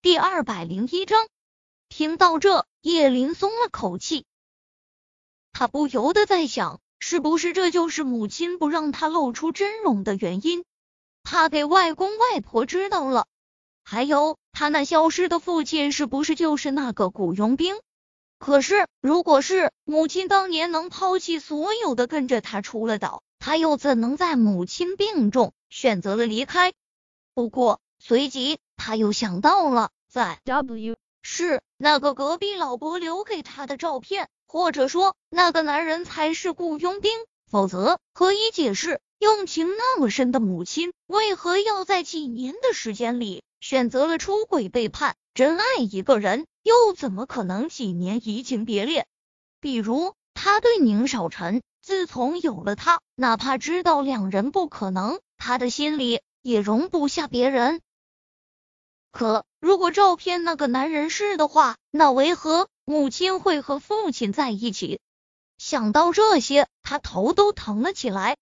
[0.00, 1.26] 第二百零一章，
[1.88, 4.26] 听到这，叶林松了口气。
[5.52, 10.64] 他不由得在想，是不是这就是母亲不让他露出真容的原因？
[11.24, 13.26] 怕给外公外婆知道了。
[13.82, 17.74] 还有，他那消失的父亲是不是就是那个雇佣兵？
[18.38, 26.72] 可是，如果是母亲当年能抛弃所有的跟着他出了岛，他又怎能在母亲病重选择了离开？
[27.34, 28.60] 不过，随即。
[28.88, 37.12] 他又想到了，在 W 是那个隔壁老伯留给他的照片，或者说那个男人才是雇佣兵，
[37.50, 45.16] 否则何以解释用情那么深的母亲为何要在几年的时间里选择了出轨背叛？
[45.34, 49.06] 真爱一个人，又怎么可能几年移情别恋？
[49.60, 57.82] 比如他对宁少臣，自从有了他，哪怕知道两人不可能，他的心里也容不下别人。
[59.10, 65.00] 可如果照片那个男人是的话，那为何母亲会和父亲在一起？
[65.56, 68.36] 想到这些，他头都疼了起来。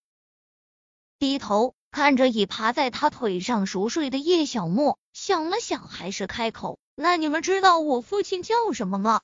[1.18, 9.22] 低头看着已趴在他腿上熟睡的叶小莫，想了想，还是开口：“那你们知道我父亲叫什么吗？”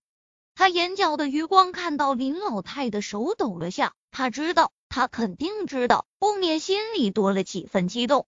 [0.55, 8.27] 他眼角的余光看到林老太的手抖了下，他知道，他肯定知道，不免心里多了几分激动。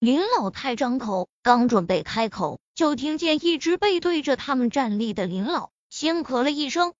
[0.00, 6.94] 林老太张口，刚准备开口，就听见一直背对着他们站立的林老轻咳了一声，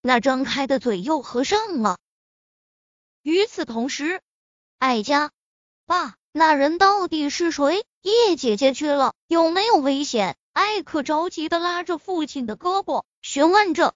[0.00, 1.98] 那张开的嘴又合上了。
[3.20, 4.22] 与此同时，
[4.78, 5.32] 艾家
[5.84, 7.84] 爸，那人到底是谁？
[8.00, 10.38] 叶姐姐去了，有没有危险？
[10.54, 13.94] 艾可着急的拉着父亲的胳膊，询问着。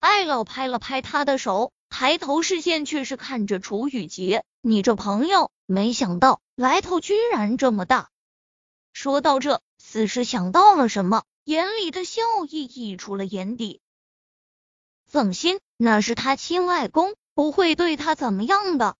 [0.00, 8.08] 艾老拍了拍他的手，抬头视线却是看着楚雨洁：“你这朋友，没想到。”来头居然这么大！
[8.92, 13.80] 说到这，似是想到了什么，眼里的笑意溢出了眼底。
[15.08, 18.94] 放心，那是他亲外公，不会对他怎么样的。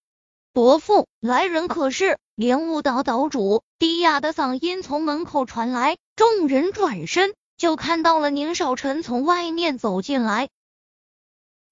[0.53, 2.19] 伯父，来人可是？
[2.35, 10.49] 莲雾岛岛主低哑的嗓音从门口传来，众人转身就看到了宁少臣从外面走进来。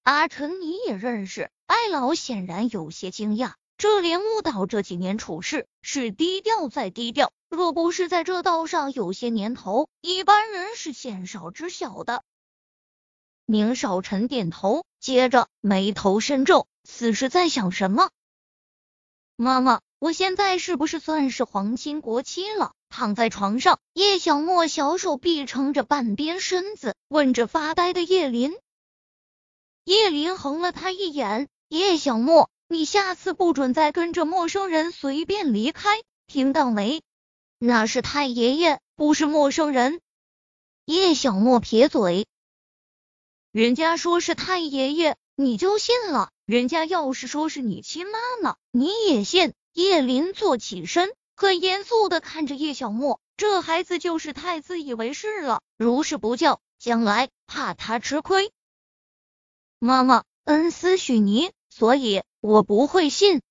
[0.07, 1.51] 阿晨，你也认识？
[1.65, 3.55] 艾老显然有些惊讶。
[3.77, 12.23] 这莲雾岛这几年处事是低调再低调，若不是在这道上有些年头，一般人是鲜少知晓的。
[13.45, 18.09] 宁少臣点头，接着眉头深皱，似是在想什么。
[19.35, 22.71] 妈妈，我现在是不是算是皇亲国戚了？
[22.87, 28.55] 躺在床上，叶小沫小手臂撑着半边身子，问着发呆的叶林。
[29.87, 32.49] 叶林横了他一眼，叶小莫。
[32.67, 37.01] 你下次不准再跟着陌生人随便离开，听到没？
[37.57, 40.01] 那是太爷爷，不是陌生人。
[40.83, 42.27] 叶小莫撇嘴，
[43.53, 46.31] 人家说是太爷爷，你就信了？
[46.45, 49.53] 人家要是说是你亲妈呢，你也信？
[49.71, 58.51] 叶林坐起身，很严肃的看着叶小莫，这孩子就是太自以为是了，如是不教，将来怕他吃亏。
[59.79, 62.23] 妈妈恩思许尼，所以。
[62.39, 63.41] 我不会信。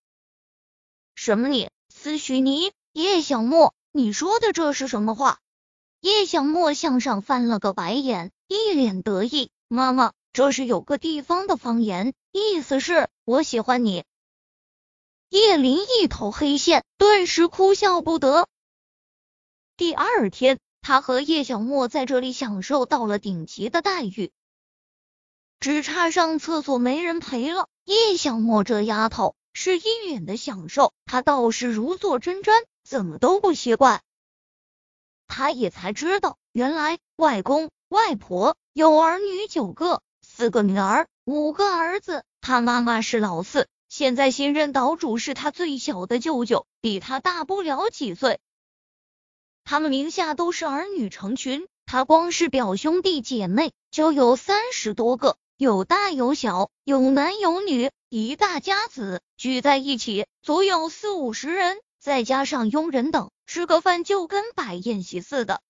[1.17, 1.49] 什么？
[1.49, 2.73] 你思许尼？
[2.93, 5.39] 叶小莫，你说的这是什么话？
[6.01, 9.51] 叶小莫向上翻了个白眼，一脸得意。
[9.69, 14.05] 妈妈，这是有个地方的方言，意思是我喜欢你。
[15.29, 18.49] 叶林一头黑线，顿时哭笑不得。
[19.77, 24.31] 第二天，他和叶小莫在这里享受到了顶级的待遇，
[25.61, 27.69] 只差上厕所没人陪了。
[27.85, 34.03] 叶小沫这丫头是一脸的享受，她倒是如坐针毡，怎么都不习惯。
[35.29, 42.25] 他也才知道，原来外公外婆有儿女九个，四个女儿，五个儿子。
[42.41, 48.39] 他妈妈是老四，现在新任岛主是他最小的舅舅，比他大不了几岁。
[49.65, 55.37] 他们名下都是儿女成群，他光是表兄弟姐妹就有三十多个。
[55.59, 65.63] 有大有小，有男有女，一大家子聚在一起，足有四五十人，再加上佣人等，吃个饭就跟摆宴席似的。